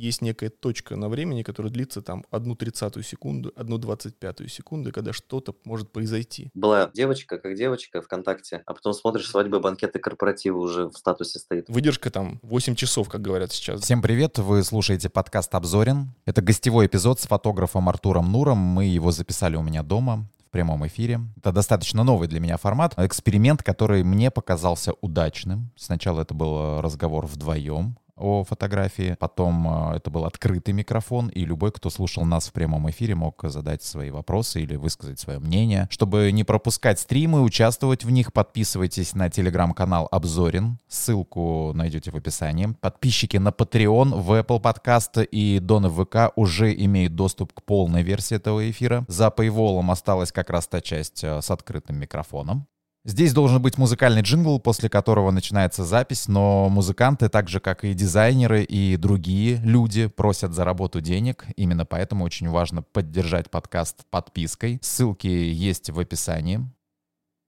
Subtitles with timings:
[0.00, 4.92] есть некая точка на времени, которая длится там одну тридцатую секунду, одну двадцать пятую секунду,
[4.92, 6.50] когда что-то может произойти.
[6.54, 11.68] Была девочка, как девочка ВКонтакте, а потом смотришь свадьбы, банкеты, корпоративы уже в статусе стоит.
[11.68, 13.82] Выдержка там 8 часов, как говорят сейчас.
[13.82, 16.12] Всем привет, вы слушаете подкаст «Обзорин».
[16.24, 18.58] Это гостевой эпизод с фотографом Артуром Нуром.
[18.58, 21.20] Мы его записали у меня дома в прямом эфире.
[21.36, 22.94] Это достаточно новый для меня формат.
[22.96, 25.70] Эксперимент, который мне показался удачным.
[25.76, 29.16] Сначала это был разговор вдвоем, о фотографии.
[29.18, 33.40] Потом э, это был открытый микрофон, и любой, кто слушал нас в прямом эфире, мог
[33.44, 35.88] задать свои вопросы или высказать свое мнение.
[35.90, 40.78] Чтобы не пропускать стримы, участвовать в них, подписывайтесь на телеграм-канал Обзорин.
[40.88, 42.74] Ссылку найдете в описании.
[42.80, 48.36] Подписчики на Patreon, в Apple Podcast и Доны ВК уже имеют доступ к полной версии
[48.36, 49.04] этого эфира.
[49.08, 52.66] За Paywall осталась как раз та часть э, с открытым микрофоном.
[53.04, 57.94] Здесь должен быть музыкальный джингл, после которого начинается запись, но музыканты, так же как и
[57.94, 61.46] дизайнеры и другие люди, просят за работу денег.
[61.56, 64.80] Именно поэтому очень важно поддержать подкаст подпиской.
[64.82, 66.60] Ссылки есть в описании.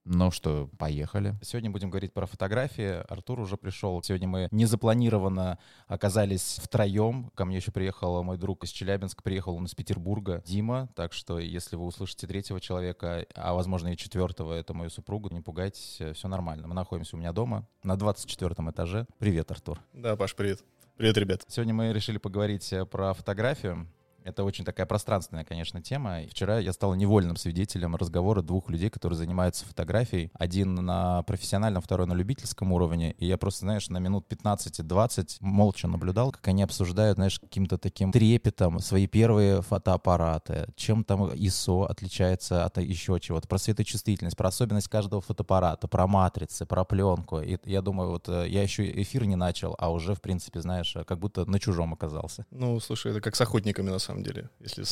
[0.05, 1.35] Ну что, поехали.
[1.41, 3.03] Сегодня будем говорить про фотографии.
[3.09, 4.03] Артур уже пришел.
[4.03, 7.31] Сегодня мы незапланированно оказались втроем.
[7.35, 10.89] Ко мне еще приехал мой друг из Челябинска, приехал он из Петербурга, Дима.
[10.95, 15.39] Так что, если вы услышите третьего человека, а возможно и четвертого, это мою супругу, не
[15.39, 16.67] пугайтесь, все нормально.
[16.67, 19.07] Мы находимся у меня дома на 24 этаже.
[19.19, 19.79] Привет, Артур.
[19.93, 20.63] Да, Паш, привет.
[20.97, 21.43] Привет, ребят.
[21.47, 23.87] Сегодня мы решили поговорить про фотографию.
[24.23, 26.21] Это очень такая пространственная, конечно, тема.
[26.29, 30.31] Вчера я стал невольным свидетелем разговора двух людей, которые занимаются фотографией.
[30.33, 33.11] Один на профессиональном, второй на любительском уровне.
[33.13, 38.11] И я просто, знаешь, на минут 15-20 молча наблюдал, как они обсуждают, знаешь, каким-то таким
[38.11, 40.67] трепетом свои первые фотоаппараты.
[40.75, 43.47] Чем там ISO отличается от еще чего-то.
[43.47, 47.41] Про светочувствительность, про особенность каждого фотоаппарата, про матрицы, про пленку.
[47.41, 50.95] И я думаю, вот э, я еще эфир не начал, а уже, в принципе, знаешь,
[51.05, 52.45] как будто на чужом оказался.
[52.51, 54.49] Ну, слушай, это как с охотниками, на самом самом деле.
[54.59, 54.83] Если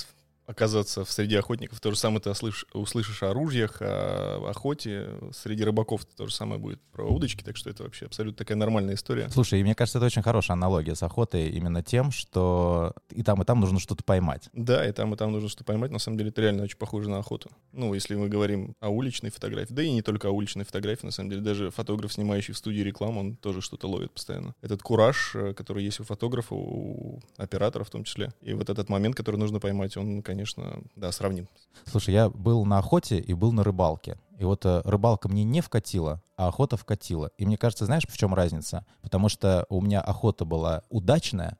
[0.45, 5.09] оказаться в среде охотников, то же самое ты услышишь, услышишь о оружиях, о охоте.
[5.34, 8.96] Среди рыбаков то же самое будет про удочки, так что это вообще абсолютно такая нормальная
[8.96, 9.30] история.
[9.30, 13.41] Слушай, и мне кажется, это очень хорошая аналогия с охотой именно тем, что и там,
[13.41, 14.50] и там нужно что-то поймать.
[14.53, 15.91] Да, и там, и там нужно что-то поймать.
[15.91, 17.50] На самом деле это реально очень похоже на охоту.
[17.72, 21.12] Ну, если мы говорим о уличной фотографии, да и не только о уличной фотографии, на
[21.12, 24.56] самом деле даже фотограф, снимающий в студии рекламу, он тоже что-то ловит постоянно.
[24.62, 28.34] Этот кураж, э, который есть у фотографа, у оператора в том числе.
[28.41, 31.50] И вот этот момент, который нужно поймать, он, конечно, да, сравним.
[31.86, 34.18] Слушай, я был на охоте и был на рыбалке.
[34.40, 37.31] И вот э, рыбалка мне не вкатила, а охота вкатила.
[37.38, 38.86] И мне кажется, знаешь, в чем разница?
[39.02, 41.58] Потому что у меня охота была удачная,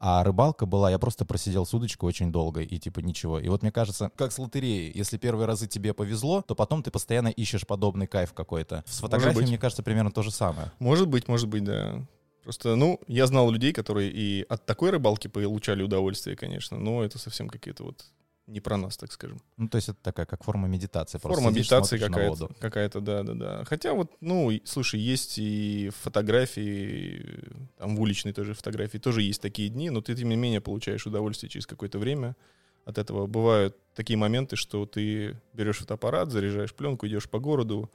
[0.00, 3.38] а рыбалка была, я просто просидел с удочкой очень долго, и типа ничего.
[3.38, 6.90] И вот мне кажется, как с лотереей, если первые разы тебе повезло, то потом ты
[6.90, 8.84] постоянно ищешь подобный кайф какой-то.
[8.86, 10.72] С фотографией, мне кажется, примерно то же самое.
[10.78, 12.06] Может быть, может быть, да.
[12.44, 17.18] Просто, ну, я знал людей, которые и от такой рыбалки получали удовольствие, конечно, но это
[17.18, 18.04] совсем какие-то вот
[18.46, 19.40] не про нас, так скажем.
[19.56, 21.16] Ну, то есть это такая, как форма медитации.
[21.16, 23.64] Форма медитации какая-то, какая-то, да, да, да.
[23.64, 27.40] Хотя вот, ну, слушай, есть и фотографии,
[27.78, 31.06] там в уличной тоже фотографии тоже есть такие дни, но ты, тем не менее, получаешь
[31.06, 32.36] удовольствие через какое-то время
[32.84, 33.26] от этого.
[33.26, 37.90] Бывают такие моменты, что ты берешь фотоаппарат, заряжаешь пленку, идешь по городу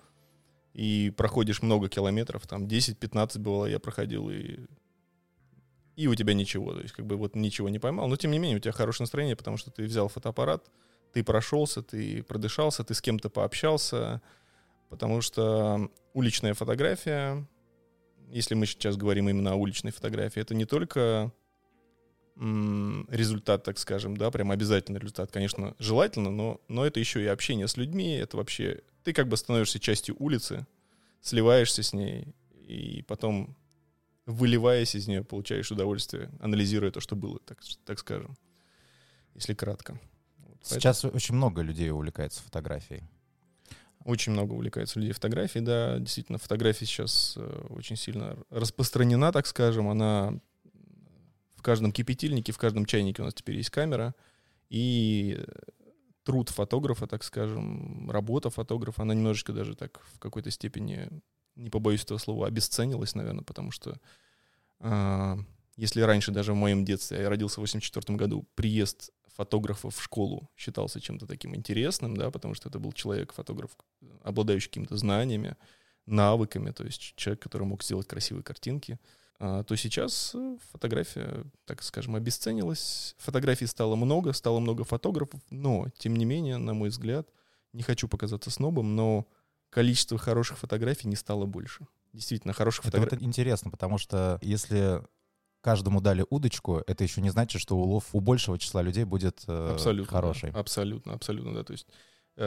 [0.74, 4.59] и проходишь много километров, там 10-15 бывало я проходил, и
[5.96, 8.40] и у тебя ничего, то есть как бы вот ничего не поймал, но тем не
[8.40, 10.72] менее у тебя хорошее настроение, потому что ты взял фотоаппарат,
[11.12, 14.22] ты прошелся, ты продышался, ты с кем-то пообщался,
[14.90, 17.46] потому что уличная фотография,
[18.30, 21.34] если мы сейчас говорим именно о уличной фотографии, это не только
[22.38, 27.68] результат, так скажем, да, прям обязательный результат, конечно, желательно, но, но это еще и общение
[27.68, 30.68] с людьми, это вообще, ты как бы становишься частью улицы,
[31.20, 32.36] сливаешься с ней,
[32.68, 33.58] и потом
[34.28, 38.38] выливаясь из нее, получаешь удовольствие, анализируя то, что было, так, так скажем,
[39.34, 40.00] если кратко.
[40.62, 41.16] Сейчас Поэтому...
[41.16, 43.02] очень много людей увлекается фотографией.
[44.06, 45.98] Очень много увлекается людей фотографией, да.
[45.98, 49.90] Действительно, фотография сейчас э, очень сильно распространена, так скажем.
[49.90, 50.40] Она
[51.56, 54.13] в каждом кипятильнике, в каждом чайнике у нас теперь есть камера.
[54.69, 55.44] И
[56.30, 61.10] труд фотографа, так скажем, работа фотографа, она немножечко даже так в какой-то степени
[61.56, 64.00] не побоюсь этого слова, обесценилась, наверное, потому что
[64.80, 65.38] э,
[65.76, 70.52] если раньше, даже в моем детстве, я родился в 84 году, приезд фотографа в школу
[70.56, 73.72] считался чем-то таким интересным, да, потому что это был человек-фотограф,
[74.22, 75.56] обладающий какими-то знаниями,
[76.06, 79.08] навыками, то есть человек, который мог сделать красивые картинки, а,
[79.39, 80.36] то сейчас
[80.71, 83.15] фотография, так скажем, обесценилась.
[83.18, 87.30] Фотографий стало много, стало много фотографов, но, тем не менее, на мой взгляд,
[87.74, 89.27] не хочу показаться снобом, но
[89.69, 91.88] количество хороших фотографий не стало больше.
[92.12, 93.15] Действительно, хороших фотографий.
[93.18, 95.01] Это интересно, потому что если
[95.62, 99.71] каждому дали удочку, это еще не значит, что улов у большего числа людей будет э,
[99.74, 100.12] Абсолютно.
[100.12, 100.51] хороший.
[100.51, 100.59] да.
[100.59, 101.63] Абсолютно, абсолютно, да.
[101.63, 101.91] То есть э,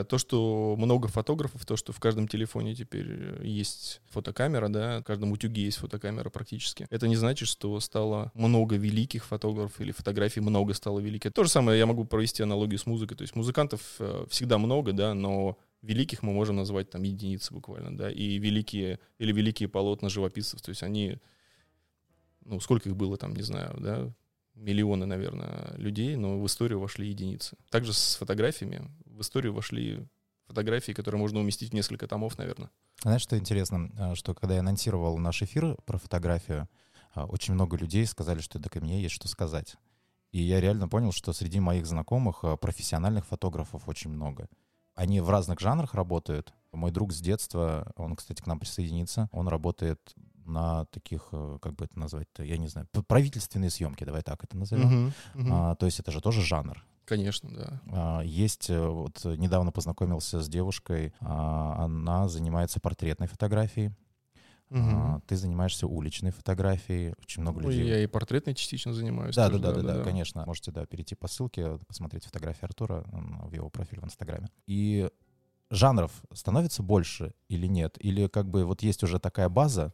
[0.04, 5.04] то, что много фотографов, то, что в каждом телефоне теперь э, есть фотокамера, да, в
[5.04, 6.86] каждом утюге есть фотокамера практически.
[6.88, 11.32] Это не значит, что стало много великих фотографов или фотографий много стало великих.
[11.32, 13.16] То же самое я могу провести аналогию с музыкой.
[13.16, 17.96] То есть музыкантов э, всегда много, да, но великих мы можем назвать там единицы буквально,
[17.96, 21.18] да, и великие или великие полотна живописцев, то есть они,
[22.44, 24.12] ну, сколько их было там, не знаю, да,
[24.54, 27.56] миллионы, наверное, людей, но в историю вошли единицы.
[27.70, 30.06] Также с фотографиями в историю вошли
[30.46, 32.70] фотографии, которые можно уместить в несколько томов, наверное.
[33.02, 36.68] Знаешь, что интересно, А, что когда я анонсировал наш эфир про фотографию,
[37.14, 39.76] а, очень много людей сказали, что так и мне есть что сказать.
[40.30, 44.48] И я реально понял, что среди моих знакомых а, профессиональных фотографов очень много.
[44.94, 46.52] Они в разных жанрах работают.
[46.72, 50.14] Мой друг с детства, он, кстати, к нам присоединится, он работает
[50.44, 54.86] на таких, как бы это назвать-то, я не знаю, правительственные съемки, давай так это назовем.
[54.86, 55.52] Мгм, мгм.
[55.52, 56.84] А, то есть это же тоже жанр.
[57.12, 57.82] Конечно, да.
[57.90, 63.90] А, Есть, э, вот э, недавно познакомился с девушкой, а, она занимается портретной фотографией,
[64.70, 67.86] а, ты занимаешься уличной фотографией, очень много Ну, людей.
[67.86, 69.34] я и портретной частично занимаюсь.
[69.36, 70.46] Да, да, тоже, да, да, да, конечно.
[70.46, 74.48] Можете, да, перейти по ссылке, посмотреть фотографии Артура в его профиле в Инстаграме.
[74.66, 75.10] И
[75.68, 77.98] жанров становится больше или нет?
[78.00, 79.92] Или как бы вот есть уже такая база,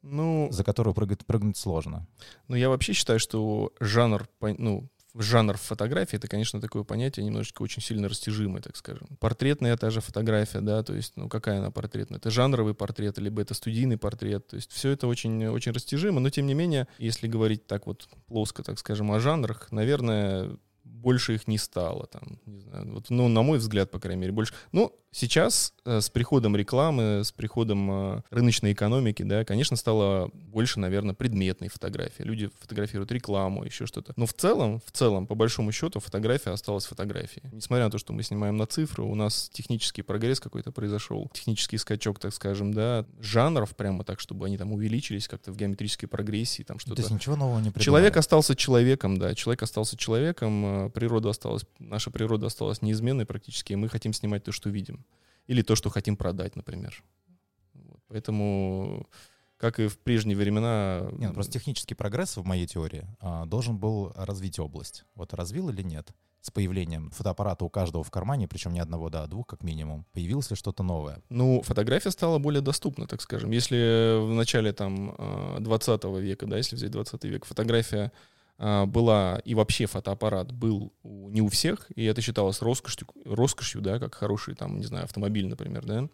[0.00, 2.06] Ну, за которую прыгать, прыгнуть сложно?
[2.48, 7.82] Ну, я вообще считаю, что жанр, ну, жанр фотографии, это, конечно, такое понятие немножечко очень
[7.82, 9.08] сильно растяжимое, так скажем.
[9.20, 12.18] Портретная та же фотография, да, то есть, ну, какая она портретная?
[12.18, 16.30] Это жанровый портрет, либо это студийный портрет, то есть все это очень, очень растяжимо, но,
[16.30, 20.56] тем не менее, если говорить так вот плоско, так скажем, о жанрах, наверное,
[21.02, 24.32] больше их не стало, там, не знаю, вот, ну, на мой взгляд, по крайней мере,
[24.32, 24.54] больше.
[24.70, 30.80] Ну, сейчас э, с приходом рекламы, с приходом э, рыночной экономики, да, конечно, стало больше,
[30.80, 32.22] наверное, предметной фотографии.
[32.22, 34.12] Люди фотографируют рекламу, еще что-то.
[34.16, 37.44] Но в целом, в целом, по большому счету, фотография осталась фотографией.
[37.52, 41.78] Несмотря на то, что мы снимаем на цифры, у нас технический прогресс какой-то произошел, технический
[41.78, 46.62] скачок, так скажем, да, жанров прямо так, чтобы они там увеличились как-то в геометрической прогрессии,
[46.62, 47.02] там То что-то.
[47.02, 47.84] есть ничего нового не придумали?
[47.84, 53.72] Человек остался человеком, да, человек остался человеком, э, природа осталась, наша природа осталась неизменной практически,
[53.72, 55.04] и мы хотим снимать то, что видим.
[55.46, 57.02] Или то, что хотим продать, например.
[57.74, 58.00] Вот.
[58.08, 59.08] Поэтому,
[59.56, 61.08] как и в прежние времена...
[61.12, 65.04] Не, ну просто технический прогресс в моей теории а, должен был развить область.
[65.14, 66.10] Вот развил или нет?
[66.40, 70.06] С появлением фотоаппарата у каждого в кармане, причем не одного, да, а двух как минимум,
[70.12, 71.22] появилось ли что-то новое?
[71.28, 73.52] Ну, фотография стала более доступна, так скажем.
[73.52, 78.10] Если в начале там э, 20 века, да, если взять 20 век, фотография
[78.58, 84.14] была, и вообще фотоаппарат был не у всех, и это считалось роскошью, роскошью, да, как
[84.14, 86.08] хороший там, не знаю, автомобиль, например, да,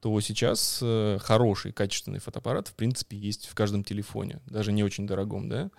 [0.00, 5.06] то сейчас э, хороший, качественный фотоаппарат, в принципе, есть в каждом телефоне, даже не очень
[5.06, 5.70] дорогом, да.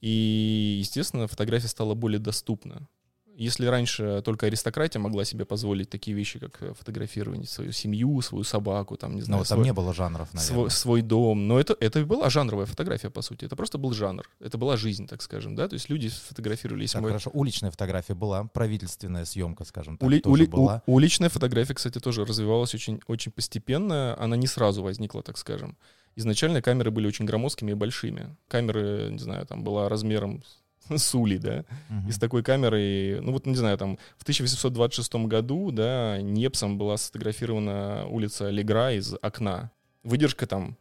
[0.00, 2.88] И, естественно, фотография стала более доступна.
[3.36, 8.44] Если раньше только аристократия могла себе позволить такие вещи, как э, фотографирование свою семью, свою
[8.44, 10.54] собаку, там, не Но знаю, там свой, не было жанров, наверное.
[10.54, 11.48] свой, свой дом.
[11.48, 13.44] Но это, это была жанровая фотография, по сути.
[13.46, 14.22] Это просто был жанр.
[14.38, 15.66] Это была жизнь, так скажем, да.
[15.66, 16.82] То есть люди фотографировали.
[16.82, 20.82] Если Так, мы- хорошо, уличная фотография была, правительственная съемка, скажем так, Ули- тоже ули- была.
[20.86, 24.16] у- уличная фотография, кстати, тоже развивалась очень, очень постепенно.
[24.18, 25.76] Она не сразу возникла, так скажем.
[26.16, 28.36] Изначально камеры были очень громоздкими и большими.
[28.46, 30.44] Камеры, не знаю, там была размером
[30.88, 31.64] с с улей, да.
[31.88, 32.08] Мгм.
[32.08, 36.96] И с такой камерой, ну вот, не знаю, там в 1826 году, да, Непсом была
[36.96, 39.70] сфотографирована улица Легра из окна.
[40.02, 40.76] Выдержка там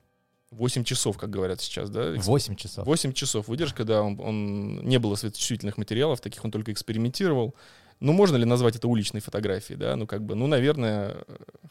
[0.51, 2.13] 8 часов, как говорят сейчас, да.
[2.17, 2.86] Восемь часов.
[2.86, 7.55] 8 часов выдержка, да, он, он- не было светочувствительных материалов, таких он только экспериментировал.
[8.00, 9.95] Ну, можно ли назвать это уличной фотографией, да?
[9.95, 11.15] Ну, как бы, ну, наверное,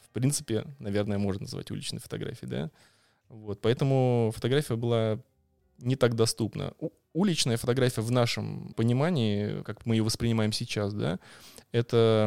[0.03, 2.71] в принципе, наверное, можно назвать уличной фотографией, да?
[3.29, 5.19] Вот, поэтому фотография была
[5.79, 6.73] не так доступна.
[7.15, 11.19] Уличная фотография в нашем понимании, как мы ее воспринимаем сейчас, да,
[11.71, 12.25] это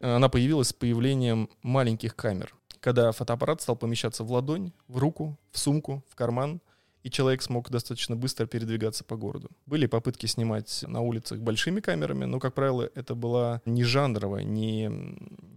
[0.00, 2.54] она появилась с появлением маленьких камер.
[2.80, 6.60] Когда фотоаппарат стал помещаться в ладонь, в руку, в сумку, в карман,
[7.02, 9.48] и человек смог достаточно быстро передвигаться по городу.
[9.64, 14.90] Были попытки снимать на улицах большими камерами, но, как правило, это была не жанровая, не,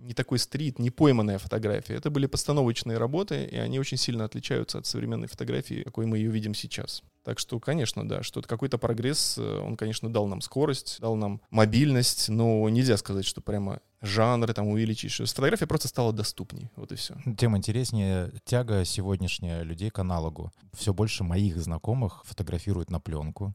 [0.09, 1.93] не такой стрит, не пойманная фотография.
[1.93, 6.31] Это были постановочные работы, и они очень сильно отличаются от современной фотографии, какой мы ее
[6.31, 7.03] видим сейчас.
[7.23, 11.41] Так что, конечно, да, что какой-то прогресс, э, он, конечно, дал нам скорость, дал нам
[11.51, 15.11] мобильность, но нельзя сказать, что прямо жанры там увеличить.
[15.11, 17.15] что Фотография просто стала доступней, вот и все.
[17.37, 20.51] Тем интереснее тяга сегодняшняя людей к аналогу.
[20.73, 23.53] Все больше моих знакомых фотографируют на пленку.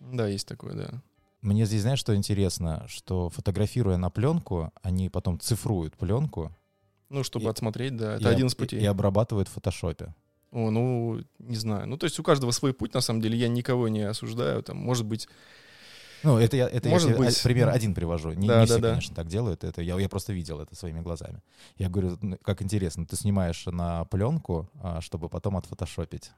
[0.00, 1.02] Да, есть такое, да.
[1.42, 2.84] Мне здесь, знаешь, что интересно?
[2.88, 6.52] Что фотографируя на пленку, они потом цифруют пленку
[7.10, 8.80] Ну, чтобы И- отсмотреть, да, и это об- один из и- путей.
[8.80, 10.14] и обрабатывают в фотошопе.
[10.52, 11.86] О, ну, не знаю.
[11.88, 14.62] Ну, то есть у каждого свой путь, на самом деле, я никого не осуждаю.
[14.62, 15.28] Там, может быть,
[16.22, 17.42] Ну, это я, это Может я тебе быть.
[17.42, 18.30] пример один привожу.
[18.32, 18.90] Не, Да, не все, да.
[18.90, 19.64] конечно, так делают.
[19.64, 21.42] Это я, я просто видел это своими глазами.
[21.78, 26.30] Я говорю, ну, как интересно, ты снимаешь на пленку, а, чтобы потом отфотошопить.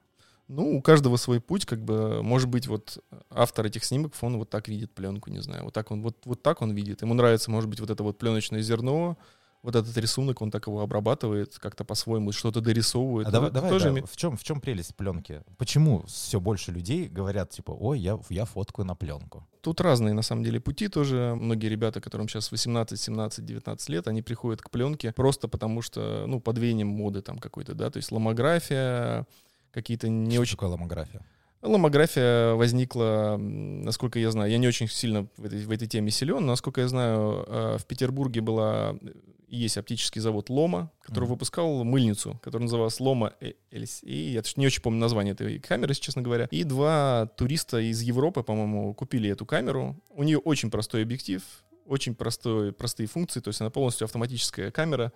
[0.48, 2.98] Ну, у каждого свой путь, как бы, может быть, вот
[3.30, 6.42] автор этих снимков, он вот так видит пленку, не знаю, вот так он, вот, вот
[6.42, 7.02] так он видит.
[7.02, 9.16] Ему нравится, может быть, вот это вот пленочное зерно,
[9.64, 13.28] вот этот рисунок, он так его обрабатывает, как-то по-своему что-то дорисовывает.
[13.28, 15.42] А давай, давай, тоже да, в чем в чем прелесть пленки?
[15.56, 19.48] Почему все больше людей говорят типа, ой, я я фоткаю на пленку?
[19.62, 21.34] Тут разные, на самом деле, пути тоже.
[21.40, 26.26] Многие ребята, которым сейчас 18, 17, 19 лет, они приходят к пленке просто потому что,
[26.26, 29.26] ну, под веянием моды там какой-то, да, то есть ломография,
[29.74, 31.20] какие-то не Что очень такое ломография?
[31.62, 36.40] Ломография возникла, насколько я знаю, я не очень сильно в этой, в этой теме силен,
[36.40, 39.12] но, насколько я знаю, э, в Петербурге была, э,
[39.48, 41.32] есть оптический завод Лома, который Мгм.
[41.32, 43.32] выпускал мыльницу, которая называлась Лома
[43.70, 44.32] LC.
[44.32, 46.48] Я даже не очень помню название этой камеры, если честно говоря.
[46.50, 49.96] И два туриста из Европы, по-моему, купили эту камеру.
[50.10, 51.42] У нее очень простой объектив,
[51.86, 55.12] очень простой, простые функции, то есть она полностью автоматическая камера.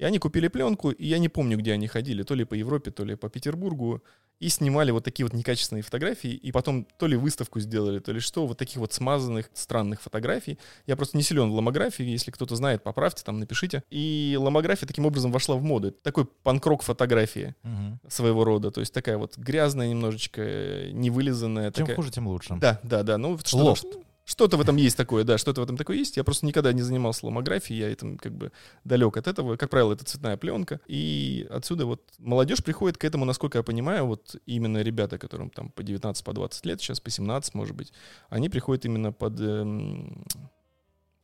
[0.00, 2.90] И они купили пленку, и я не помню, где они ходили, то ли по Европе,
[2.90, 4.02] то ли по Петербургу,
[4.38, 8.18] и снимали вот такие вот некачественные фотографии, и потом то ли выставку сделали, то ли
[8.20, 10.58] что, вот таких вот смазанных, странных фотографий.
[10.86, 13.82] Я просто не силен в ломографии, если кто-то знает, поправьте, там напишите.
[13.90, 15.88] И ломография таким образом вошла в моду.
[15.88, 18.00] Это такой панкрок фотографии Мгм.
[18.08, 21.72] своего рода, то есть такая вот грязная немножечко, э, невылизанная.
[21.72, 21.96] Чем такая...
[21.96, 22.56] хуже, тем лучше.
[22.58, 23.18] Да, да, да.
[23.18, 23.86] Ну, что-то, Лофт.
[24.30, 26.16] Что-то в этом есть такое, да, что-то в этом такое есть.
[26.16, 28.52] Я просто никогда не занимался ломографией, я этом как бы
[28.84, 29.56] далек от этого.
[29.56, 30.80] Как правило, это цветная пленка.
[30.86, 35.70] И отсюда вот молодежь приходит к этому, насколько я понимаю, вот именно ребята, которым там
[35.70, 37.92] по 19, по 20 лет, сейчас по 17, может быть,
[38.28, 40.24] они приходят именно под, эм,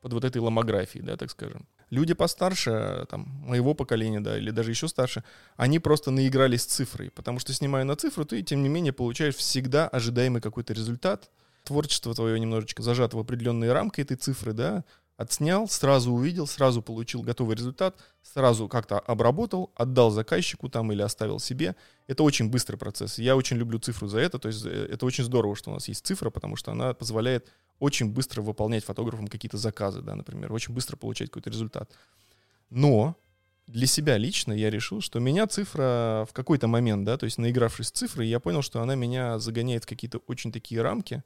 [0.00, 1.68] под вот этой ломографией, да, так скажем.
[1.90, 5.22] Люди постарше, там, моего поколения, да, или даже еще старше,
[5.56, 9.86] они просто наигрались цифрой, потому что, снимая на цифру, ты, тем не менее, получаешь всегда
[9.86, 11.30] ожидаемый какой-то результат.
[11.66, 14.84] Творчество твое немножечко зажато в определенные рамки этой цифры, да,
[15.16, 21.40] отснял, сразу увидел, сразу получил готовый результат, сразу как-то обработал, отдал заказчику там или оставил
[21.40, 21.74] себе.
[22.06, 23.18] Это очень быстрый процесс.
[23.18, 25.88] Я очень люблю цифру за это, то есть э, это очень здорово, что у нас
[25.88, 30.72] есть цифра, потому что она позволяет очень быстро выполнять фотографам какие-то заказы, да, например, очень
[30.72, 31.90] быстро получать какой-то результат.
[32.70, 33.16] Но
[33.66, 37.88] для себя лично я решил, что меня цифра в какой-то момент, да, то есть наигравшись
[37.88, 41.24] с цифрой, я понял, что она меня загоняет в какие-то очень такие рамки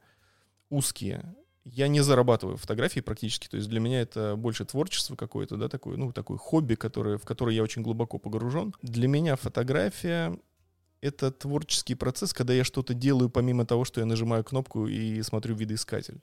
[0.71, 1.35] узкие.
[1.63, 5.95] Я не зарабатываю фотографии практически, то есть для меня это больше творчество какое-то, да, такое,
[5.95, 8.73] ну, такое хобби, которое, в которое я очень глубоко погружен.
[8.81, 10.35] Для меня фотография—
[11.01, 15.53] это творческий процесс, когда я что-то делаю помимо того, что я нажимаю кнопку и смотрю
[15.55, 16.19] видоискатель.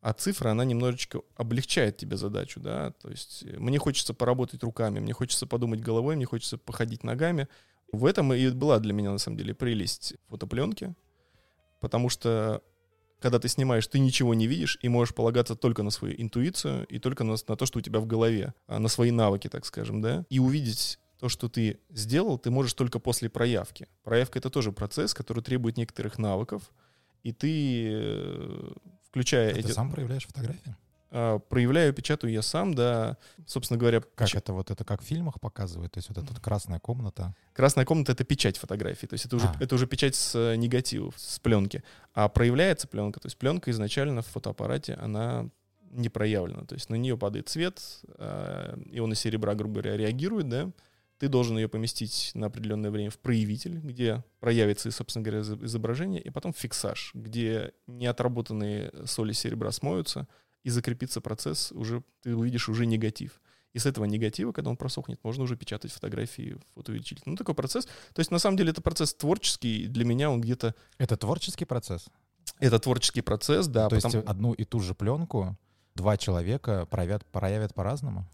[0.00, 5.00] А цифра, она немножечко облегчает тебе задачу, да, то есть э, мне хочется поработать руками,
[5.00, 7.46] мне хочется подумать головой, мне хочется походить ногами.
[7.92, 10.94] В этом и была для меня, на самом деле, прелесть фотопленки,
[11.78, 12.62] потому что
[13.22, 16.98] когда ты снимаешь, ты ничего не видишь и можешь полагаться только на свою интуицию и
[16.98, 20.02] только на, на то, что у тебя в голове, а, на свои навыки, так скажем,
[20.02, 23.88] да, и увидеть то, что ты сделал, ты можешь только после проявки.
[24.02, 26.70] Проявка— это тоже процесс, который требует некоторых навыков,
[27.22, 28.72] и ты, э,
[29.08, 29.68] включая А эти...
[29.68, 30.76] Ты сам проявляешь фотографии?
[31.14, 33.16] А, проявляю, печатаю я сам, да,
[33.46, 35.92] собственно говоря, Как печ- это вот это как в фильмах показывают?
[35.92, 37.34] То есть вот эта вот красная комната.
[37.52, 39.56] красная комната— это печать фотографий, то есть это уже, А.
[39.60, 41.82] это уже печать с э, негативов, с пленки.
[42.14, 45.48] А проявляется пленка, то есть пленка изначально в фотоаппарате, она
[45.90, 47.80] не проявлена, то есть на нее падает свет,
[48.16, 50.70] э, ионы серебра, грубо говоря, реагируют, да,
[51.18, 56.20] ты должен ее поместить на определенное время в проявитель, где проявится, собственно говоря, изо- изображение,
[56.20, 60.26] и потом в фиксаж, где неотработанные соли серебра смоются,
[60.64, 63.40] и закрепится процесс, уже ты увидишь уже негатив.
[63.72, 67.22] И с этого негатива, когда он просохнет, можно уже печатать фотографии фотоувеличитель.
[67.24, 67.86] Ну, такой процесс.
[67.86, 69.86] То есть, на самом деле, это процесс творческий.
[69.86, 70.74] Для меня он где-то...
[70.98, 72.06] Это творческий процесс?
[72.58, 73.88] Это творческий процесс, да.
[73.88, 75.56] То потому- есть одну и ту же пленку
[75.94, 78.26] два человека проявят, проявят по-разному?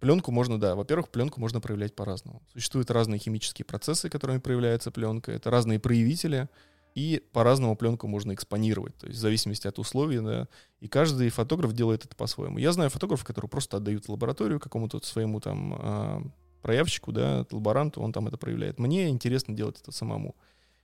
[0.00, 0.74] Пленку можно, да.
[0.74, 2.42] Во-первых, пленку можно проявлять по-разному.
[2.52, 5.30] Существуют разные химические процессы, которыми проявляется пленка.
[5.30, 6.48] Это разные проявители.
[6.94, 8.96] И по-разному пленку можно экспонировать.
[8.98, 10.48] То есть в зависимости от условий, да.
[10.80, 12.58] И каждый фотограф делает это по-своему.
[12.58, 16.22] Я знаю фотографов, которые просто отдают лабораторию какому-то своему там а,
[16.60, 18.78] проявщику, да, лаборанту, он там это проявляет.
[18.78, 20.36] Мне интересно делать это самому.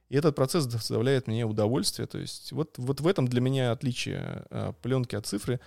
[0.09, 2.07] И этот процесс доставляет мне удовольствие.
[2.07, 5.61] То есть вот, вот в этом для меня отличие а, пленки от цифры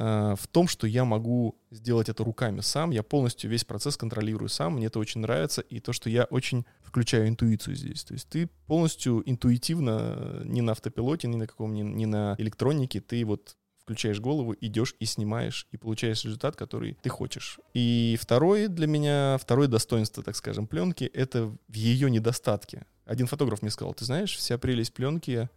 [0.00, 4.74] в том, что я могу сделать это руками сам, я полностью весь процесс контролирую сам,
[4.74, 8.04] мне это очень нравится, и то, что я очень включаю интуицию здесь.
[8.04, 12.34] То есть ты полностью интуитивно, э, не на автопилоте, ни на каком, ни, ни на
[12.38, 17.58] электронике, ты вот включаешь голову, идешь и снимаешь, и получаешь результат, который ты хочешь.
[17.74, 22.86] И второе для меня, второе достоинство, так скажем, пленки, это в ее недостатке.
[23.04, 25.50] Один фотограф мне сказал, ты знаешь, вся прелесть пленки,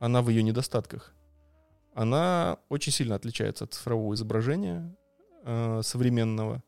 [0.00, 1.14] она в ее недостатках.
[2.00, 4.96] Она очень сильно отличается от цифрового изображения
[5.44, 6.62] э, современного.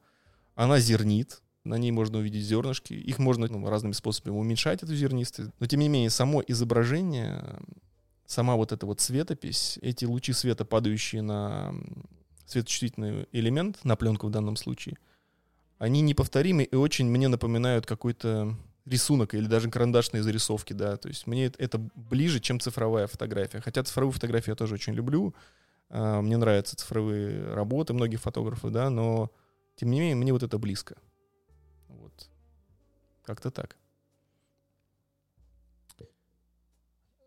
[0.55, 2.93] Она зернит, на ней можно увидеть зернышки.
[2.93, 5.49] Их можно ну, разными способами уменьшать, эту зернистость.
[5.59, 7.61] Но, тем не менее, само изображение,
[8.27, 11.73] сама вот эта вот светопись, эти лучи света, падающие на
[12.45, 14.99] светочувствительный элемент, на пленку в данном случае,
[15.79, 21.27] они неповторимы и очень мне напоминают какой-то рисунок или даже карандашные зарисовки, да, то есть
[21.27, 23.61] мне это ближе, чем цифровая фотография.
[23.61, 25.35] Хотя цифровую фотографию я тоже очень люблю,
[25.89, 29.31] а, мне нравятся цифровые работы многих фотографов, да, но
[29.77, 30.97] тем не менее мне вот это близко.
[31.89, 32.29] Вот.
[33.25, 33.77] Как-то так.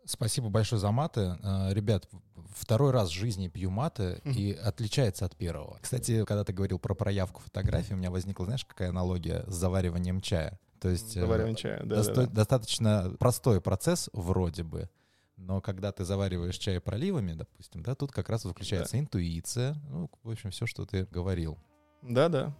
[0.04, 1.36] Спасибо большое за маты.
[1.42, 2.08] А, ребят,
[2.56, 5.78] второй раз в жизни пью маты и отличается от первого.
[5.80, 10.20] Кстати, когда ты говорил про проявку фотографии, у меня возникла, знаешь, какая аналогия с завариванием
[10.20, 10.58] чая.
[10.80, 12.32] То есть э, чая, да, досто- да, да.
[12.32, 14.90] достаточно простой процесс вроде бы,
[15.36, 19.00] но когда ты завариваешь чай проливами, допустим, да, тут как раз включается Да.
[19.00, 21.58] интуиция, ну, в общем, все, что ты говорил.
[22.02, 22.54] Да, да.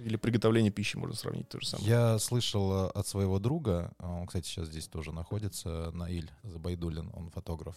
[0.00, 1.88] Или приготовление пищи можно сравнить то же самое.
[1.88, 7.30] Я слышал э, от своего друга, он, кстати, сейчас здесь тоже находится, Наиль Забайдулин, он
[7.30, 7.76] фотограф.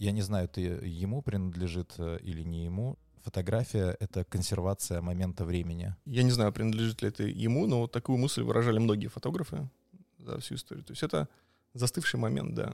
[0.00, 2.98] Я не знаю, ты ему принадлежит э, или не ему.
[3.22, 5.94] Фотография— это консервация момента времени.
[6.06, 9.68] Я не знаю, принадлежит ли это ему, но вот такую мысль выражали многие фотографы
[10.16, 10.86] за всю историю.
[10.86, 11.28] То есть это
[11.74, 12.72] застывший момент, да.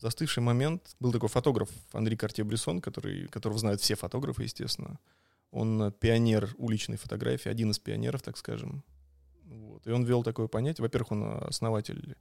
[0.00, 0.96] Застывший момент.
[0.98, 4.98] Был такой фотограф Андрей Картье-Брессон, который, которого знают все фотографы, естественно.
[5.52, 8.82] Он пионер уличной фотографии, один из пионеров, так скажем.
[9.44, 9.86] Вот.
[9.86, 10.82] И он ввел такое понятие.
[10.82, 12.16] Во-первых, он основатель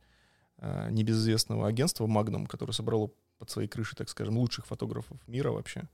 [0.58, 5.88] э, небезызвестного агентства Magnum, которое собрало под своей крышей, так скажем, лучших фотографов мира вообще.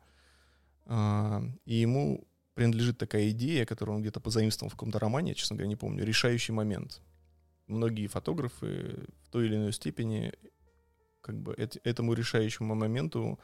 [0.86, 5.56] А, И ему принадлежит такая идея, которую он где-то позаимствовал в каком-то романе, я, честно
[5.56, 7.02] говоря, не помню, решающий момент.
[7.68, 10.34] Многие фотографы в той или иной степени
[11.22, 13.40] как бы эт- этому решающему моменту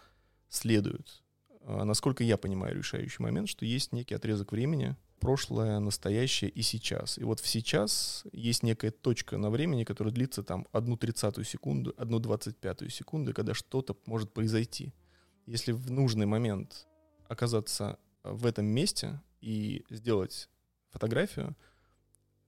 [0.49, 1.23] следуют.
[1.61, 7.17] А, Насколько я понимаю решающий момент, что есть некий отрезок времени, прошлое, настоящее и сейчас.
[7.17, 11.93] И вот в сейчас есть некая точка на времени, которая длится там одну тридцатую секунду,
[11.95, 14.93] одну двадцать пятую секунду, когда что-то может произойти.
[15.45, 16.87] Если в нужный момент
[17.29, 20.49] оказаться в этом месте и сделать
[20.89, 21.55] фотографию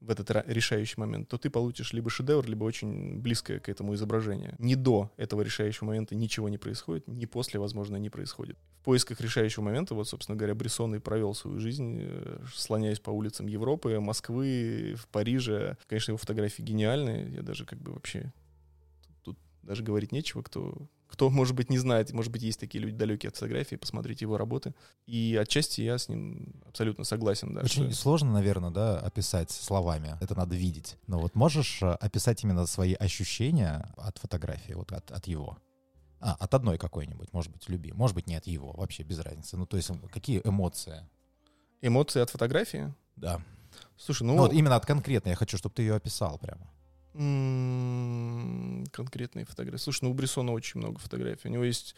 [0.04, 4.56] в этот решающий момент, то ты получишь либо шедевр, либо очень близкое к этому изображение.
[4.60, 8.58] Ни до этого решающего момента ничего не происходит, ни после, возможно, не происходит.
[8.82, 13.12] В поисках решающего момента, вот, собственно говоря, Брессон и провел свою жизнь, э, слоняясь по
[13.12, 15.78] улицам Европы, Москвы, в Париже.
[15.88, 17.32] Конечно, его фотографии гениальные.
[17.34, 18.34] Я даже как бы вообще...
[19.64, 20.76] Даже говорить нечего, кто,
[21.08, 24.38] кто, может быть, не знает, может быть, есть такие люди далекие от фотографии, посмотрите его
[24.38, 24.74] работы.
[25.06, 27.54] И отчасти я с ним абсолютно согласен.
[27.54, 30.18] Да, Очень что- сложно, наверное, да, описать словами.
[30.22, 30.98] Это надо видеть.
[31.08, 35.58] Но вот можешь э, описать именно свои ощущения от фотографии, вот от, от его?
[36.20, 37.92] А, от одной какой-нибудь, может быть, люби.
[37.94, 39.56] Может быть, не от его, вообще без разницы.
[39.58, 41.06] Ну, то есть, какие эмоции?
[41.82, 42.94] Эмоции от фотографии?
[43.16, 43.42] Да.
[43.98, 44.40] Слушай, Ну, ну...
[44.44, 45.32] вот именно от конкретной.
[45.32, 46.70] Я хочу, чтобы ты ее описал прямо.
[47.14, 49.84] Конкретные фотографии.
[49.84, 51.48] Слушай, ну у Брессона очень много фотографий.
[51.48, 51.96] У него есть...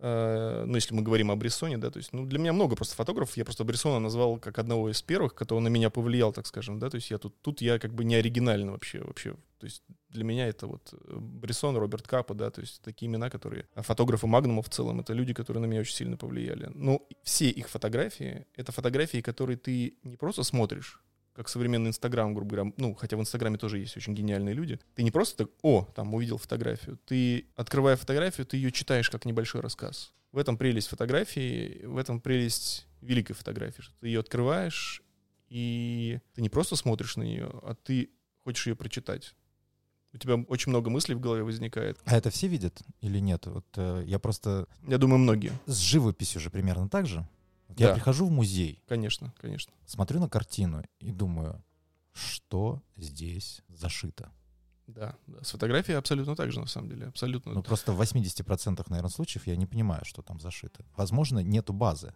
[0.00, 2.94] э, ну, если мы говорим о Брессоне, да, то есть, ну, для меня много просто
[2.94, 3.36] фотографов.
[3.36, 6.90] Я просто Брессона назвал как одного из первых, который на меня повлиял, так скажем, да,
[6.90, 9.34] то есть я тут, тут я как бы не оригинальный вообще, вообще.
[9.58, 13.30] То есть для меня это вот э, Брессон, Роберт Капа, да, то есть такие имена,
[13.30, 13.66] которые...
[13.74, 16.70] А фотографы Магнума в целом, это люди, которые на меня очень сильно повлияли.
[16.74, 21.00] Ну, все их фотографии, это фотографии, которые ты не просто смотришь,
[21.34, 25.02] как современный Инстаграм, грубо говоря, ну, хотя в Инстаграме тоже есть очень гениальные люди, ты
[25.02, 29.60] не просто так, о, там, увидел фотографию, ты, открывая фотографию, ты ее читаешь как небольшой
[29.60, 30.12] рассказ.
[30.32, 35.02] В этом прелесть фотографии, в этом прелесть великой фотографии, что ты ее открываешь,
[35.48, 38.10] и ты не просто смотришь на нее, а ты
[38.44, 39.34] хочешь ее прочитать.
[40.12, 41.98] У тебя очень много мыслей в голове возникает.
[42.04, 43.46] А это все видят или нет?
[43.46, 45.50] Вот э, я просто Я думаю, многие.
[45.66, 47.26] с живописью же примерно так же.
[47.76, 47.94] Я Да.
[47.94, 49.72] прихожу в музей, Конечно, конечно.
[49.86, 51.62] смотрю на картину и думаю,
[52.12, 54.30] что здесь зашито.
[54.86, 55.42] Да, да.
[55.42, 57.06] С фотографией абсолютно так же, на самом деле.
[57.06, 57.52] Абсолютно.
[57.52, 60.84] Ну, просто в 80% наверное, случаев я не понимаю, что там зашито.
[60.96, 62.14] Возможно, нету базы.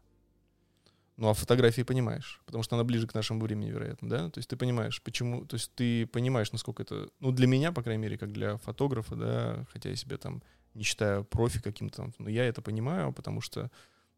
[1.16, 4.30] Ну, а фотографии понимаешь, потому что она ближе к нашему времени, вероятно, да?
[4.30, 7.82] То есть ты понимаешь, почему, то есть ты понимаешь, насколько это, ну, для меня, по
[7.82, 10.42] крайней мере, как для фотографа, да, хотя я себя там
[10.74, 13.68] не считаю профи каким-то, но я это понимаю, потому что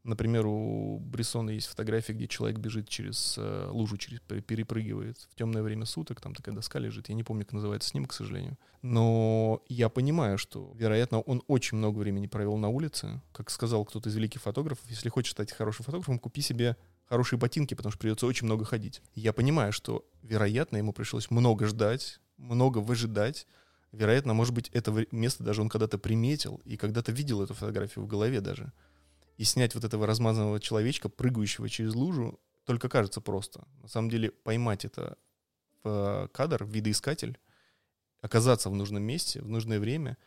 [0.03, 5.63] Например, у Брессона есть фотография, где человек бежит через э, лужу, через, перепрыгивает в темное
[5.63, 7.11] время суток, там такая доска лежит.
[7.11, 8.57] Я не помню, как называется снимок, к сожалению.
[8.81, 13.21] Но я понимаю, что, вероятно, он очень много времени провел на улице.
[13.33, 17.75] Как сказал кто-то из великих фотографов, если хочешь стать хорошим фотографом, купи себе хорошие ботинки,
[17.75, 19.03] потому что придется очень много ходить.
[19.15, 23.47] Я понимаю, что, вероятно, ему пришлось много ждать, много выжидать.
[23.93, 28.09] Вероятно, может быть, это место даже он когда-то приметил и когда-то видел эту фотографию в
[28.09, 28.73] голове даже.
[29.40, 33.66] И снять вот этого размазанного человечка, прыгающего через лужу, только кажется просто.
[33.81, 35.16] На самом деле поймать это
[35.83, 37.38] в кадр, в видоискатель,
[38.20, 40.18] оказаться в нужном месте, в нужное время,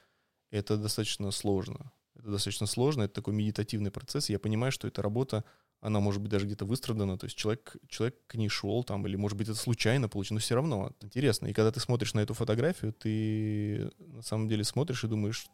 [0.50, 1.92] это достаточно сложно.
[2.16, 4.30] Это достаточно сложно, это такой медитативный процесс.
[4.30, 5.44] Я понимаю, что эта работа
[5.80, 9.16] она может быть даже где-то выстрадана, то есть человек, человек к ней шел там, или
[9.16, 11.46] может быть это случайно получилось, но все равно интересно.
[11.46, 15.46] И когда ты смотришь на эту фотографию, ты на самом деле смотришь и думаешь,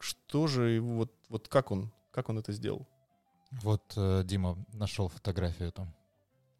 [0.00, 2.86] что же, вот, вот как он, как он это сделал?
[3.62, 5.92] Вот э, Дима нашел фотографию там.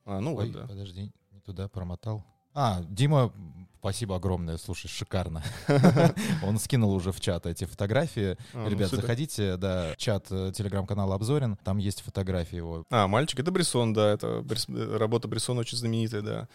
[0.04, 0.66] А, ну Ой, вот, да.
[0.66, 2.24] подожди, не туда промотал.
[2.54, 3.32] А, Дима,
[3.78, 5.42] спасибо огромное, слушай, шикарно.
[6.42, 8.36] Он скинул уже в чат эти фотографии.
[8.52, 12.84] А, ну, Ребят, заходите, да, чат э, телеграм-канала Обзорин, там есть фотографии его.
[12.90, 16.48] А, мальчик, это Брессон, да, это э, работа Брессона очень знаменитая, да.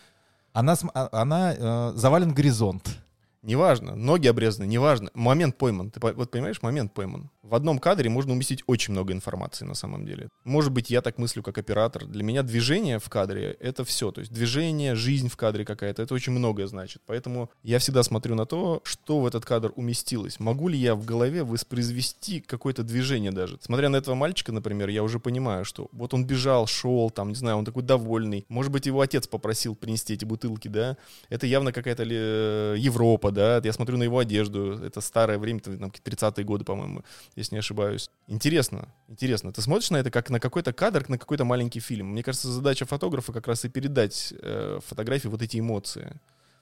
[0.53, 2.99] Она, а- она э, завален горизонт.
[3.41, 5.10] Неважно, ноги обрезаны, неважно.
[5.13, 5.91] Момент пойман.
[5.91, 7.30] Ты вот понимаешь, момент пойман.
[7.43, 10.28] В одном кадре можно уместить очень много информации на самом деле.
[10.43, 12.06] Может быть, я так мыслю как оператор.
[12.06, 14.12] Для меня движение в кадре— это все.
[14.12, 17.02] То есть движение, жизнь в кадре какая-то, это очень многое значит.
[17.06, 20.41] Поэтому я всегда смотрю на то, что в этот кадр уместилось.
[20.41, 23.58] Могу ли я в голове воспроизвести какое-то движение даже.
[23.62, 27.36] Смотря на этого мальчика, например, я уже понимаю, что вот он бежал, шел, там, не
[27.36, 28.45] знаю, он такой довольный.
[28.50, 30.97] Может быть, его отец попросил принести эти бутылки, да.
[31.30, 33.62] Это явно какая-то ли, э, Европа, да.
[33.63, 34.80] Я смотрю на его одежду.
[34.84, 37.04] Это старое время, там, там, 30-е годы, по-моему,
[37.36, 38.10] если не ошибаюсь.
[38.28, 39.54] Интересно, интересно.
[39.54, 42.08] Ты смотришь на это как на какой-то кадр, на какой-то маленький фильм.
[42.08, 46.19] Мне кажется, задача фотографа как раз и передать э, фотографии вот эти эмоции.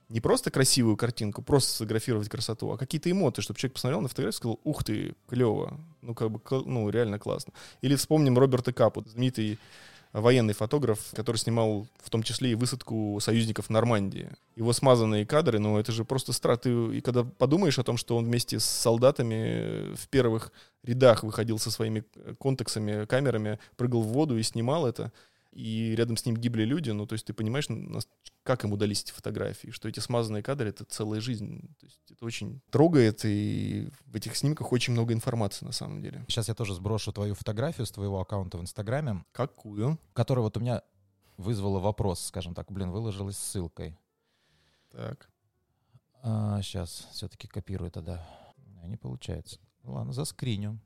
[0.09, 4.35] Не просто красивую картинку, просто сфотографировать красоту, а какие-то эмоции, чтобы человек посмотрел на фотографию
[4.35, 7.53] и сказал, ух ты, клево, ну как бы, ну реально классно.
[7.81, 9.57] Или вспомним Роберта Капу, знаменитый
[10.21, 14.29] военный фотограф, который снимал в том числе и высадку союзников в Нормандии.
[14.55, 16.69] Его смазанные кадры, ну это же просто страты.
[16.95, 21.69] И когда подумаешь о том, что он вместе с солдатами в первых рядах выходил со
[21.69, 22.03] своими
[22.39, 25.11] контексами, камерами, прыгал в воду и снимал это,
[25.55, 27.67] и рядом с ним гибли люди, ну то есть ты понимаешь,
[28.43, 31.73] как ему дались эти фотографии, что эти смазанные кадры— это целая жизнь.
[31.79, 36.25] То есть это очень трогает, и в этих снимках очень много информации на самом деле.
[36.27, 39.97] Сейчас я тоже сброшу твою фотографию с твоего аккаунта в Инстаграме, Какую?
[40.13, 40.81] которая вот у меня
[41.37, 43.97] вызвала вопрос, скажем так, блин, выложилась ссылкой.
[44.91, 45.29] Так.
[46.63, 48.27] сейчас все-таки копирую тогда.
[48.83, 49.59] А, Не получается.
[49.83, 50.79] Ладно, заскриню.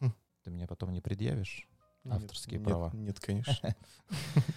[0.00, 0.12] Хм.
[0.42, 1.68] Ты мне потом не предъявишь?
[2.10, 2.90] Авторские Нет, права.
[2.94, 3.74] Нет, конечно.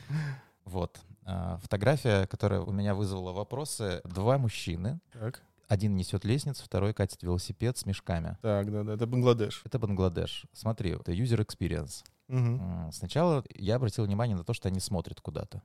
[0.66, 1.00] Вот.
[1.26, 4.02] А, Фотография, которая у меня вызвала вопросы.
[4.04, 5.00] Два мужчины.
[5.14, 5.42] Так.
[5.68, 8.38] Один несет лестницу, второй катит велосипед с мешками.
[8.42, 9.62] Так, да, да, это Бангладеш.
[9.66, 10.46] Это Бангладеш.
[10.54, 12.04] Смотри, это user experience.
[12.28, 15.62] М, Сначала я обратил внимание на то, что они смотрят куда-то,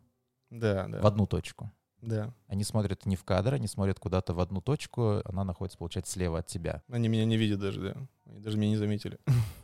[0.50, 1.00] Да, да.
[1.00, 1.70] в одну точку.
[2.00, 2.32] Да.
[2.48, 6.38] Они смотрят не в кадр, они смотрят куда-то в одну точку, она находится, получается, слева
[6.40, 6.82] от тебя.
[6.90, 7.96] Они меня не видят даже, да.
[8.26, 9.18] Они даже меня не заметили.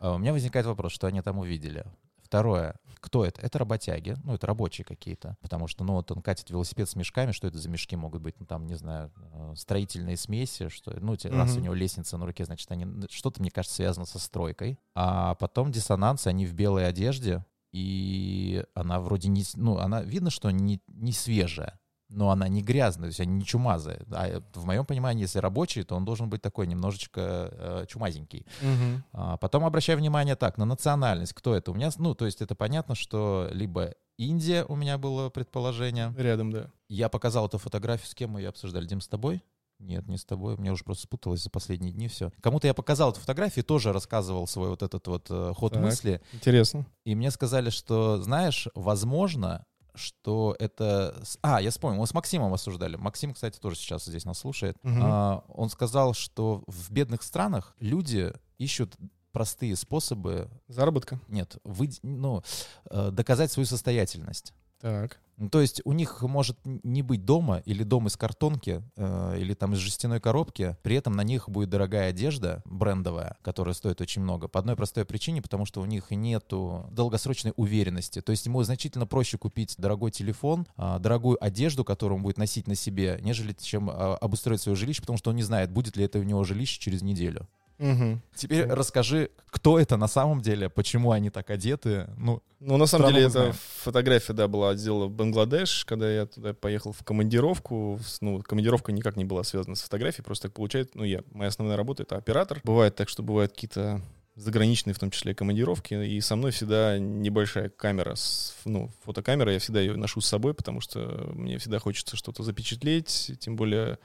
[0.00, 1.84] А У меня возникает вопрос, что они там увидели.
[2.22, 3.40] Второе, кто это?
[3.40, 5.36] Это работяги, ну, это рабочие какие-то.
[5.40, 8.38] Потому что, ну, вот он катит велосипед с мешками, что это за мешки могут быть?
[8.38, 12.26] Ну, там, не знаю, э, строительные смеси, что, ну, те- раз у него лестница на
[12.26, 14.78] руке, значит, они, что-то, мне кажется, связано со стройкой.
[14.94, 20.50] А потом диссонанс, они в белой одежде, и она вроде не, ну, она, видно, что
[20.50, 21.80] не, не свежая.
[22.08, 24.00] Но она не грязная, то есть они не чумазые.
[24.10, 27.20] А в моем понимании, если рабочий, то он должен быть такой немножечко
[27.52, 28.46] э, чумазенький.
[28.62, 29.04] Мгм.
[29.12, 31.34] А, Потом обращаю внимание так, на национальность.
[31.34, 31.70] Кто это?
[31.70, 36.14] У меня, ну, то есть это понятно, что либо Индия у меня было предположение.
[36.16, 36.70] Рядом, да.
[36.88, 38.86] Я показал эту фотографию, с кем мы ее обсуждали?
[38.86, 39.42] Дим, с тобой?
[39.78, 40.56] Нет, не с тобой.
[40.56, 42.32] Мне уже просто спуталось за последние дни все.
[42.40, 45.82] Кому-то я показал эту фотографию, тоже рассказывал свой вот этот вот э, ход Так.
[45.82, 46.20] мысли.
[46.32, 46.84] Интересно.
[47.04, 49.64] И мне сказали, что, знаешь, возможно,
[49.98, 51.22] что это...
[51.42, 52.96] А, я вспомнил, мы с Максимом обсуждали.
[52.96, 54.76] Максим, кстати, тоже сейчас здесь нас слушает.
[54.82, 55.00] Мгм.
[55.04, 58.96] А, он сказал, что в бедных странах люди ищут
[59.32, 61.20] простые способы, Заработка.
[61.28, 62.42] нет, выд- ну,
[62.90, 64.52] э, доказать свою состоятельность.
[64.80, 65.18] Так.
[65.38, 69.54] Ну, То есть у них может не быть дома или дом из картонки э, или
[69.54, 74.20] там из жестяной коробки, при этом на них будет дорогая одежда брендовая, которая стоит очень
[74.20, 74.48] много.
[74.48, 78.20] По одной простой причине, потому что у них нету долгосрочной уверенности.
[78.20, 82.66] То есть ему значительно проще купить дорогой телефон, а, дорогую одежду, которую он будет носить
[82.66, 86.04] на себе, нежели чем а, обустроить свое жилище, потому что он не знает, будет ли
[86.04, 87.46] это у него жилище через неделю.
[87.78, 88.20] Мгм.
[88.34, 88.74] Теперь Ну.
[88.74, 92.08] расскажи, кто это на самом деле, почему они так одеты.
[92.16, 93.50] Ну, Ну, на самом деле, знаем.
[93.50, 98.00] эта фотография, да, была сделана в Бангладеш, когда я туда поехал в командировку.
[98.20, 100.92] Ну, командировка никак не была связана с фотографией, просто так получается.
[100.96, 102.60] Ну, я, моя основная работа— это оператор.
[102.64, 104.02] Бывает так, что бывают какие-то
[104.34, 109.58] заграничные, в том числе, командировки, и со мной всегда небольшая камера, с, ну, фотокамера, я
[109.58, 113.98] всегда ее ношу с собой, потому что мне всегда хочется что-то запечатлеть, тем более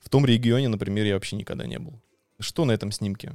[0.00, 2.00] в том регионе, например, я вообще никогда не был.
[2.38, 3.32] Что на этом снимке?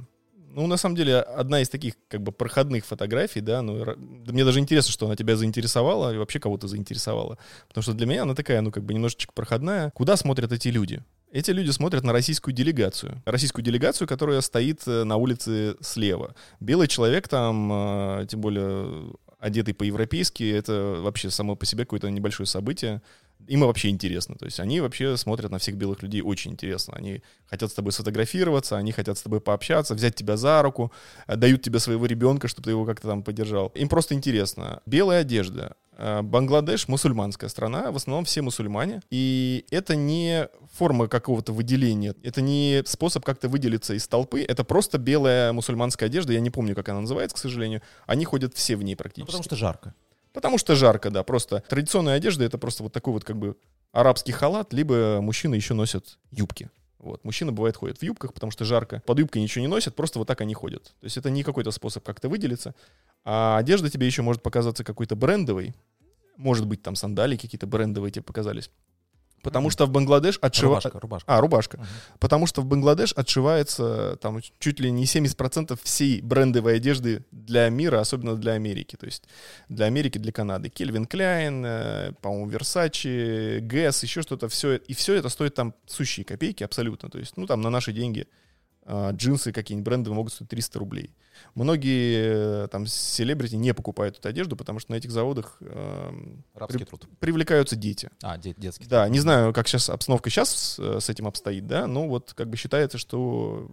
[0.54, 4.58] Ну, на самом деле, одна из таких, как бы, проходных фотографий, да, ну, мне даже
[4.58, 7.38] интересно, что она тебя заинтересовала и вообще кого-то заинтересовала.
[7.68, 9.90] Потому что для меня она такая, ну, как бы, немножечко проходная.
[9.92, 11.02] Куда смотрят эти люди?
[11.30, 13.22] Эти люди смотрят на российскую делегацию.
[13.24, 16.34] Российскую делегацию, которая стоит э, на улице слева.
[16.60, 22.46] Белый человек там, э, тем более одетый по-европейски, это вообще само по себе какое-то небольшое
[22.46, 23.00] событие.
[23.48, 24.36] Им вообще интересно.
[24.36, 26.94] То есть они вообще смотрят на всех белых людей очень интересно.
[26.96, 30.92] Они хотят с тобой сфотографироваться, они хотят с тобой пообщаться, взять тебя за руку,
[31.26, 33.68] э, дают тебе своего ребенка, чтобы ты его как-то там поддержал.
[33.74, 34.80] Им просто интересно.
[34.86, 35.76] Белая одежда.
[35.98, 39.02] Э, Бангладеш мусульманская страна, в основном все мусульмане.
[39.10, 44.96] И это не форма какого-то выделения, это не способ как-то выделиться из толпы, это просто
[44.98, 47.82] белая мусульманская одежда, я не помню, как она называется, к сожалению.
[48.06, 49.26] Они ходят все в ней ну, практически.
[49.26, 49.94] потому что жарко.
[50.32, 53.56] Потому что жарко, да, просто традиционная одежда это просто вот такой вот как бы
[53.92, 56.70] арабский халат, либо мужчины еще носят юбки.
[56.98, 57.24] Вот.
[57.24, 59.02] Мужчины, бывает, ходят в юбках, потому что жарко.
[59.06, 60.84] Под юбкой ничего не носят, просто вот так они ходят.
[61.00, 62.74] То есть это не какой-то способ как-то выделиться.
[63.24, 65.74] А одежда тебе еще может показаться какой-то брендовой.
[66.36, 68.70] Может быть, там сандалии какие-то брендовые тебе показались.
[69.42, 70.76] Потому что в Бангладеш отшива...
[70.76, 71.36] Рубашка, рубашка.
[71.36, 71.76] А, рубашка.
[71.78, 71.86] Мгм.
[72.18, 78.00] Потому что в Бангладеш отшивается там чуть ли не 70% всей брендовой одежды для мира,
[78.00, 78.96] особенно для Америки.
[78.96, 79.24] То есть
[79.68, 80.68] для Америки, для Канады.
[80.68, 84.48] Кельвин Кляйн, э, по-моему, Версачи, Гэс, еще что-то.
[84.48, 87.10] Все, и все это стоит там сущие копейки абсолютно.
[87.10, 88.28] То есть, ну, там на наши деньги
[88.88, 91.14] джинсы какие-нибудь брендовые могут стоить 300 рублей.
[91.54, 96.80] Многие э, там селебрити не покупают эту одежду, потому что на этих заводах эм, Рабский
[96.80, 97.06] при- труд.
[97.20, 98.10] привлекаются дети.
[98.22, 98.86] А, де- детский.
[98.86, 102.56] Да, не знаю, как сейчас обстановка сейчас с этим обстоит, да, но вот как бы
[102.56, 103.70] считается, что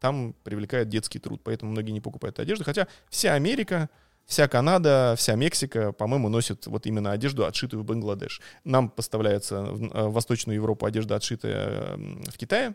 [0.00, 2.64] там привлекает детский труд, поэтому многие не покупают одежду.
[2.64, 3.88] Хотя вся Америка,
[4.26, 8.40] вся Канада, вся Мексика, по-моему, носит вот именно одежду, отшитую в Бангладеш.
[8.64, 12.74] Нам поставляется в э, Восточную Европу одежда, отшитая м, в Китае.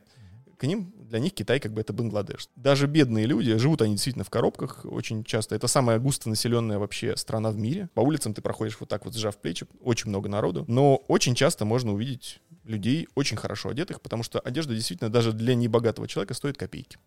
[0.58, 2.50] К ним, для них Китай как бы это Бангладеш.
[2.56, 5.56] Даже бедные люди, живут они действительно в коробках очень часто.
[5.56, 7.90] Это самая густонаселенная вообще страна в мире.
[7.94, 10.66] По улицам ты проходишь вот так вот, сжав плечи, очень много народу.
[10.68, 15.56] Но очень часто можно увидеть людей очень хорошо одетых, потому что одежда действительно даже для
[15.56, 16.98] небогатого человека стоит копейки.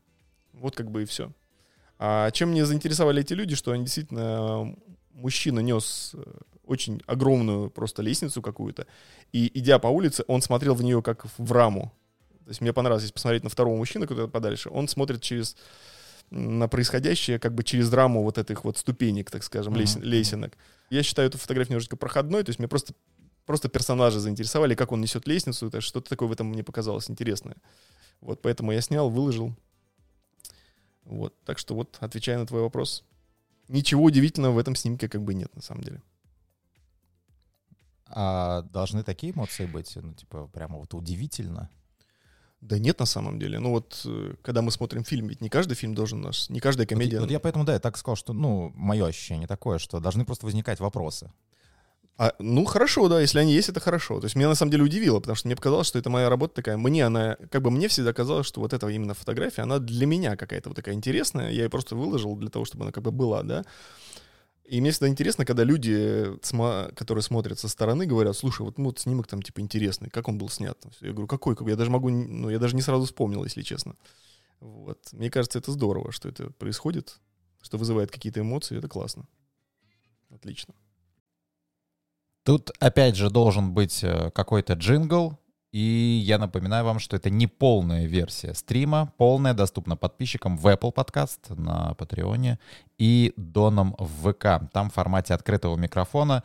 [0.52, 1.32] Вот как бы и все.
[1.98, 4.76] А чем меня заинтересовали эти люди, что они действительно
[5.10, 6.22] мужчина нес э,
[6.64, 8.86] очень огромную просто лестницу какую-то,
[9.32, 11.92] и идя по улице, он смотрел в нее как в раму.
[12.48, 15.54] То есть мне понравилось, посмотреть на второго мужчину, который подальше, он смотрит через
[16.30, 20.08] на происходящее как бы через раму вот этих вот ступенек, так скажем, лесен- мгм.
[20.08, 20.56] лесенок.
[20.88, 22.94] Я считаю эту фотографию немножечко проходной, то есть мне просто
[23.44, 27.56] просто персонажи заинтересовали, как он несет лестницу, это что-то такое в этом мне показалось интересное.
[28.22, 29.54] Вот, поэтому я снял, выложил.
[31.04, 33.04] Вот, так что вот, отвечая на твой вопрос,
[33.68, 36.02] ничего удивительного в этом снимке как бы нет, на самом деле.
[38.06, 39.94] А должны такие эмоции быть?
[39.96, 41.68] Ну, типа, прямо вот удивительно.
[42.60, 43.60] Да нет, на самом деле.
[43.60, 46.86] Ну вот, э, когда мы смотрим фильм, ведь не каждый фильм должен нас, не каждая
[46.86, 47.20] Вот, комедия...
[47.20, 50.46] вот я поэтому, да, я так сказал, что, ну, мое ощущение такое, что должны просто
[50.46, 51.30] возникать вопросы.
[52.20, 54.18] А, ну, хорошо, да, если они есть, это хорошо.
[54.18, 56.56] То есть меня на самом деле удивило, потому что мне показалось, что это моя работа
[56.56, 56.76] такая.
[56.76, 60.34] Мне она, как бы мне всегда казалось, что вот эта именно фотография, она для меня
[60.34, 61.52] какая-то вот такая интересная.
[61.52, 63.64] Я ее просто выложил для того, чтобы она как бы была, да.
[64.68, 68.86] И мне всегда интересно, когда люди, сма- которые смотрят со стороны, говорят, слушай, вот, ну,
[68.86, 70.78] вот снимок там типа интересный, как он был снят?
[71.00, 71.56] Я говорю, какой?
[71.66, 73.94] Я даже могу, ну, я даже не сразу вспомнил, если честно.
[74.60, 74.98] Вот.
[75.12, 77.18] Мне кажется, это здорово, что это происходит,
[77.62, 79.26] что вызывает какие-то эмоции, это классно.
[80.28, 80.74] Отлично.
[82.42, 85.38] Тут, опять же, должен быть э, какой-то джингл,
[85.72, 89.12] и я напоминаю вам, что это не полная версия стрима.
[89.18, 92.58] Полная доступна подписчикам в Apple Podcast, на Патреоне
[92.96, 94.70] и донам в ВК.
[94.72, 96.42] Там в формате открытого микрофона.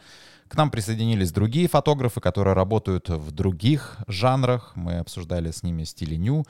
[0.50, 4.74] К нам присоединились другие фотографы, которые работают в других жанрах.
[4.76, 6.46] Мы обсуждали с ними стили ню,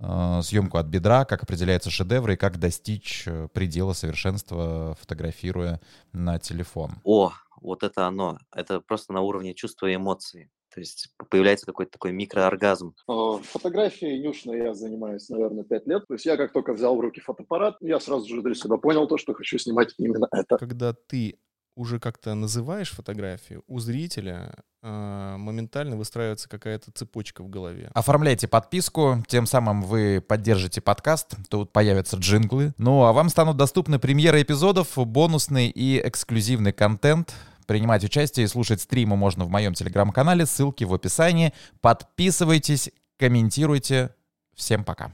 [0.00, 5.80] э, съемку от бедра, как определяются шедевры и как достичь э, предела совершенства, фотографируя
[6.12, 6.92] на телефон.
[7.04, 8.38] О, вот это оно.
[8.50, 10.50] Это просто на уровне чувства и эмоций.
[10.74, 12.94] То есть появляется какой-то такой микрооргазм.
[13.06, 16.06] А, Фотографией нюшно я занимаюсь, наверное, пять лет.
[16.06, 19.06] То есть я как только взял в руки фотоаппарат, я сразу же для себя понял
[19.06, 20.56] то, что хочу снимать именно это.
[20.58, 21.38] когда ты
[21.78, 24.52] уже как-то называешь фотографию, у зрителя
[24.82, 27.90] э, моментально выстраивается какая-то цепочка в голове.
[27.94, 32.74] Оформляйте подписку, тем самым вы поддержите подкаст, тут появятся джинглы.
[32.78, 37.32] Ну а вам станут доступны премьеры эпизодов, бонусный и эксклюзивный контент.
[37.68, 41.52] Принимать участие и слушать стримы можно в моем телеграм-канале, ссылки в описании.
[41.82, 44.14] Подписывайтесь, комментируйте.
[44.54, 45.12] Всем пока.